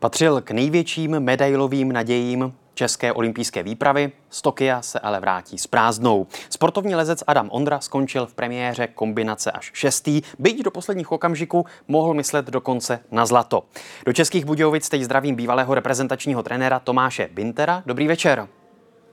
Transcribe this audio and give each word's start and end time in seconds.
Patřil 0.00 0.40
k 0.40 0.50
největším 0.50 1.20
medailovým 1.20 1.92
nadějím 1.92 2.52
české 2.74 3.12
olympijské 3.12 3.62
výpravy, 3.62 4.12
z 4.30 4.42
Tokia 4.42 4.82
se 4.82 5.00
ale 5.00 5.20
vrátí 5.20 5.58
s 5.58 5.66
prázdnou. 5.66 6.26
Sportovní 6.50 6.94
lezec 6.94 7.24
Adam 7.26 7.48
Ondra 7.52 7.80
skončil 7.80 8.26
v 8.26 8.34
premiéře 8.34 8.86
kombinace 8.86 9.50
až 9.50 9.70
šestý, 9.74 10.22
byť 10.38 10.62
do 10.62 10.70
posledních 10.70 11.12
okamžiků 11.12 11.66
mohl 11.88 12.14
myslet 12.14 12.46
dokonce 12.46 13.00
na 13.10 13.26
zlato. 13.26 13.64
Do 14.06 14.12
Českých 14.12 14.44
Budějovic 14.44 14.88
teď 14.88 15.02
zdravím 15.02 15.34
bývalého 15.34 15.74
reprezentačního 15.74 16.42
trenéra 16.42 16.78
Tomáše 16.78 17.28
Bintera. 17.32 17.82
Dobrý 17.86 18.06
večer. 18.06 18.48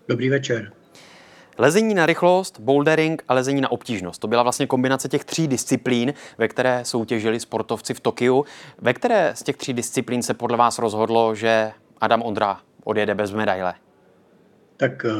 Dobrý 0.07 0.29
večer. 0.29 0.76
Lezení 1.59 1.93
na 1.93 2.05
rychlost, 2.05 2.59
bouldering 2.59 3.23
a 3.27 3.33
lezení 3.33 3.61
na 3.61 3.71
obtížnost. 3.71 4.21
To 4.21 4.27
byla 4.27 4.43
vlastně 4.43 4.67
kombinace 4.67 5.09
těch 5.09 5.25
tří 5.25 5.47
disciplín, 5.47 6.13
ve 6.37 6.47
které 6.47 6.85
soutěžili 6.85 7.39
sportovci 7.39 7.93
v 7.93 7.99
Tokiu. 7.99 8.45
Ve 8.81 8.93
které 8.93 9.31
z 9.35 9.43
těch 9.43 9.57
tří 9.57 9.73
disciplín 9.73 10.23
se 10.23 10.33
podle 10.33 10.57
vás 10.57 10.79
rozhodlo, 10.79 11.35
že 11.35 11.71
Adam 12.01 12.21
Ondra 12.21 12.59
odjede 12.83 13.15
bez 13.15 13.31
medaile? 13.31 13.73
Tak 14.77 15.05
eh, 15.05 15.11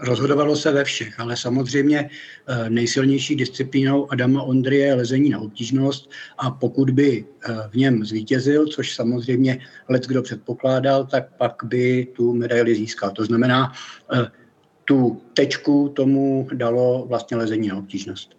rozhodovalo 0.00 0.56
se 0.56 0.72
ve 0.72 0.84
všech, 0.84 1.20
ale 1.20 1.36
samozřejmě 1.36 2.10
eh, 2.48 2.70
nejsilnější 2.70 3.36
disciplínou 3.36 4.12
Adama 4.12 4.42
Ondry 4.42 4.76
je 4.76 4.94
lezení 4.94 5.30
na 5.30 5.38
obtížnost 5.38 6.10
a 6.38 6.50
pokud 6.50 6.90
by 6.90 7.24
eh, 7.24 7.54
v 7.70 7.74
něm 7.74 8.04
zvítězil, 8.04 8.66
což 8.66 8.94
samozřejmě 8.94 9.58
let 9.88 10.06
kdo 10.06 10.22
předpokládal, 10.22 11.06
tak 11.06 11.36
pak 11.36 11.54
by 11.64 12.06
tu 12.12 12.34
medaili 12.34 12.74
získal. 12.74 13.10
To 13.10 13.24
znamená, 13.24 13.72
tu 14.84 15.20
tečku 15.34 15.88
tomu 15.88 16.48
dalo 16.54 17.04
vlastně 17.08 17.36
lezení 17.36 17.68
na 17.68 17.76
obtížnost. 17.76 18.36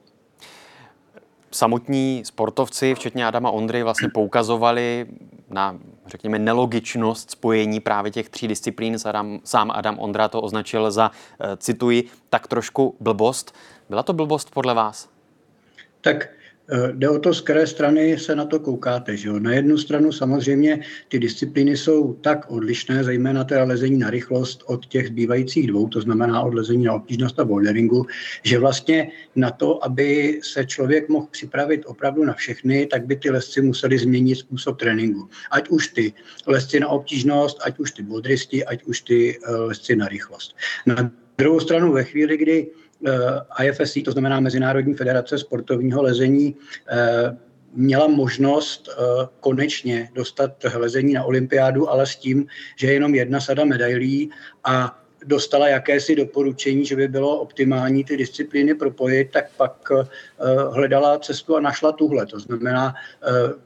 Samotní 1.51 2.21
sportovci, 2.25 2.95
včetně 2.95 3.27
Adama 3.27 3.51
Ondry, 3.51 3.83
vlastně 3.83 4.09
poukazovali 4.13 5.05
na, 5.49 5.79
řekněme, 6.05 6.39
nelogičnost 6.39 7.31
spojení 7.31 7.79
právě 7.79 8.11
těch 8.11 8.29
tří 8.29 8.47
disciplín. 8.47 8.97
Adam, 9.05 9.39
sám 9.43 9.71
Adam 9.71 9.99
Ondra 9.99 10.27
to 10.27 10.41
označil 10.41 10.91
za, 10.91 11.11
eh, 11.39 11.57
cituji, 11.57 12.09
tak 12.29 12.47
trošku 12.47 12.95
blbost. 12.99 13.55
Byla 13.89 14.03
to 14.03 14.13
blbost 14.13 14.51
podle 14.51 14.73
vás? 14.73 15.09
Tak 16.01 16.29
jde 16.91 17.09
o 17.09 17.19
to, 17.19 17.33
z 17.33 17.41
které 17.41 17.67
strany 17.67 18.17
se 18.17 18.35
na 18.35 18.45
to 18.45 18.59
koukáte. 18.59 19.17
Že 19.17 19.27
jo? 19.27 19.39
Na 19.39 19.53
jednu 19.53 19.77
stranu 19.77 20.11
samozřejmě 20.11 20.79
ty 21.07 21.19
disciplíny 21.19 21.77
jsou 21.77 22.13
tak 22.13 22.51
odlišné, 22.51 23.03
zejména 23.03 23.43
teda 23.43 23.63
lezení 23.63 23.97
na 23.97 24.09
rychlost 24.09 24.63
od 24.65 24.85
těch 24.85 25.07
zbývajících 25.07 25.67
dvou, 25.67 25.87
to 25.87 26.01
znamená 26.01 26.41
od 26.41 26.53
lezení 26.53 26.83
na 26.83 26.93
obtížnost 26.93 27.39
a 27.39 27.45
boulderingu, 27.45 28.05
že 28.43 28.59
vlastně 28.59 29.11
na 29.35 29.51
to, 29.51 29.85
aby 29.85 30.39
se 30.43 30.65
člověk 30.65 31.09
mohl 31.09 31.27
připravit 31.31 31.83
opravdu 31.85 32.23
na 32.23 32.33
všechny, 32.33 32.85
tak 32.85 33.05
by 33.05 33.15
ty 33.15 33.29
lesci 33.29 33.61
museli 33.61 33.97
změnit 33.97 34.35
způsob 34.35 34.79
tréninku. 34.79 35.29
Ať 35.51 35.69
už 35.69 35.87
ty 35.87 36.13
lesci 36.47 36.79
na 36.79 36.87
obtížnost, 36.87 37.57
ať 37.65 37.79
už 37.79 37.91
ty 37.91 38.03
boldristi, 38.03 38.65
ať 38.65 38.83
už 38.83 39.01
ty 39.01 39.37
eh, 39.37 39.55
lesci 39.55 39.95
na 39.95 40.07
rychlost. 40.07 40.55
Na 40.85 41.11
druhou 41.37 41.59
stranu 41.59 41.91
ve 41.91 42.03
chvíli, 42.03 42.37
kdy 42.37 42.67
Eh, 42.92 42.92
IFSC, 43.63 43.97
to 44.05 44.11
znamená 44.11 44.39
Mezinárodní 44.39 44.93
federace 44.93 45.37
sportovního 45.37 46.01
lezení, 46.01 46.55
eh, 46.91 47.37
měla 47.73 48.07
možnost 48.07 48.89
eh, 48.89 49.27
konečně 49.39 50.09
dostat 50.13 50.51
lezení 50.75 51.13
na 51.13 51.23
olympiádu, 51.23 51.89
ale 51.89 52.05
s 52.05 52.15
tím, 52.15 52.47
že 52.75 52.87
je 52.87 52.93
jenom 52.93 53.15
jedna 53.15 53.39
sada 53.39 53.65
medailí 53.65 54.29
a 54.63 54.99
dostala 55.25 55.67
jakési 55.67 56.15
doporučení, 56.15 56.85
že 56.85 56.95
by 56.95 57.07
bylo 57.07 57.39
optimální 57.39 58.03
ty 58.03 58.17
disciplíny 58.17 58.75
propojit, 58.75 59.31
tak 59.31 59.45
pak 59.57 59.91
hledala 60.71 61.19
cestu 61.19 61.55
a 61.55 61.59
našla 61.59 61.91
tuhle. 61.91 62.25
To 62.25 62.39
znamená, 62.39 62.93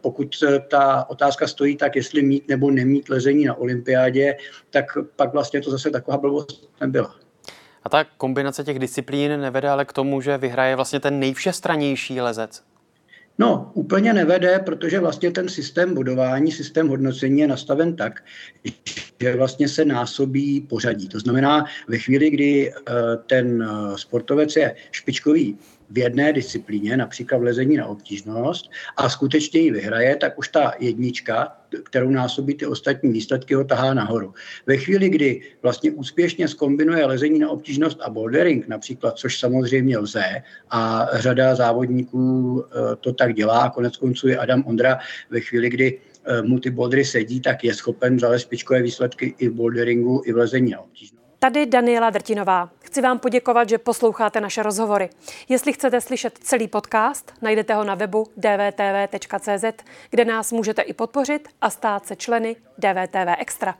pokud 0.02 0.36
ta 0.68 1.06
otázka 1.10 1.48
stojí 1.48 1.78
tak, 1.78 1.96
jestli 1.96 2.22
mít 2.22 2.48
nebo 2.48 2.72
nemít 2.72 3.10
lezení 3.10 3.46
na 3.46 3.56
olympiádě, 3.56 4.38
tak 4.70 4.86
pak 5.16 5.34
vlastně 5.34 5.62
to 5.62 5.72
zase 5.72 5.92
taková 5.92 6.18
blbost 6.18 6.70
nebyla. 6.82 7.27
A 7.88 7.90
ta 7.90 8.04
kombinace 8.18 8.64
těch 8.64 8.80
disciplín 8.80 9.42
nevede 9.42 9.70
ale 9.70 9.86
k 9.86 9.94
tomu, 9.94 10.22
že 10.22 10.38
vyhraje 10.38 10.76
vlastně 10.76 11.00
ten 11.00 11.20
nejvšestranější 11.20 12.22
lezec? 12.22 12.64
No, 13.38 13.72
úplně 13.74 14.14
nevede, 14.14 14.60
protože 14.60 15.00
vlastně 15.00 15.32
ten 15.32 15.50
systém 15.50 15.94
budování, 15.94 16.52
systém 16.52 16.88
hodnocení 16.88 17.40
je 17.40 17.48
nastaven 17.48 17.96
tak, 17.96 18.24
že 19.22 19.36
vlastně 19.36 19.70
se 19.70 19.86
násobí 19.86 20.62
pořadí. 20.62 21.08
To 21.08 21.20
znamená, 21.20 21.66
ve 21.88 21.98
chvíli, 21.98 22.30
kdy 22.30 22.72
eh, 22.72 22.94
ten 23.28 23.64
eh, 23.64 23.98
sportovec 23.98 24.56
je 24.56 24.76
špičkový 24.92 25.58
v 25.90 25.98
jedné 25.98 26.34
disciplíně, 26.34 26.98
například 26.98 27.38
v 27.38 27.44
lezení 27.44 27.78
na 27.78 27.86
obtížnost, 27.86 28.70
a 28.98 29.10
skutečně 29.10 29.60
ji 29.60 29.72
vyhraje, 29.72 30.16
tak 30.16 30.40
už 30.40 30.48
ta 30.48 30.74
jednička, 30.80 31.58
kterou 31.84 32.10
násobí 32.10 32.56
ty 32.56 32.66
ostatní 32.66 33.12
výsledky, 33.12 33.54
ho 33.54 33.64
tahá 33.64 33.94
nahoru. 33.94 34.34
Ve 34.66 34.78
chvíli, 34.78 35.10
kdy 35.10 35.42
vlastně 35.62 35.92
úspěšně 35.92 36.48
skombinuje 36.48 37.06
lezení 37.06 37.40
na 37.40 37.50
obtížnost 37.50 38.02
a 38.02 38.10
bouldering 38.10 38.68
například, 38.68 39.18
což 39.18 39.40
samozřejmě 39.40 39.98
lze, 39.98 40.26
a 40.70 41.08
řada 41.14 41.56
závodníků 41.56 42.64
eh, 42.66 42.96
to 42.96 43.14
tak 43.14 43.34
dělá, 43.34 43.60
a 43.60 43.70
konec 43.70 43.98
konců 43.98 44.28
je 44.28 44.38
Adam 44.38 44.64
Ondra 44.66 45.00
ve 45.30 45.40
chvíli, 45.40 45.70
kdy 45.70 46.00
mu 46.42 46.60
ty 46.60 46.70
bouldery 46.70 47.06
sedí, 47.06 47.42
tak 47.42 47.64
je 47.64 47.74
schopen 47.74 48.20
zalézt 48.20 48.46
špičkové 48.46 48.82
výsledky 48.82 49.36
i 49.38 49.50
v 49.50 49.54
boulderingu, 49.54 50.22
i 50.26 50.34
v 50.34 50.38
lezení 50.38 50.72
na 50.72 50.80
obtížnost. 50.80 51.28
Tady 51.40 51.66
Daniela 51.66 52.10
Drtinová. 52.10 52.70
Chci 52.80 53.02
vám 53.02 53.20
poděkovat, 53.20 53.70
že 53.70 53.78
posloucháte 53.78 54.42
naše 54.42 54.64
rozhovory. 54.64 55.10
Jestli 55.50 55.74
chcete 55.74 56.02
slyšet 56.02 56.38
celý 56.42 56.68
podcast, 56.68 57.34
najdete 57.42 57.74
ho 57.74 57.84
na 57.84 57.96
webu 57.96 58.28
dvtv.cz, 58.38 59.84
kde 60.10 60.26
nás 60.26 60.52
můžete 60.52 60.82
i 60.82 60.94
podpořit 60.94 61.48
a 61.62 61.70
stát 61.70 62.06
se 62.06 62.16
členy 62.16 62.56
DVTV 62.78 63.36
Extra. 63.40 63.76